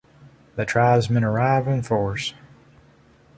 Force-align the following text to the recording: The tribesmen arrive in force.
The 0.55 0.65
tribesmen 0.65 1.23
arrive 1.23 1.67
in 1.67 1.83
force. 1.83 2.33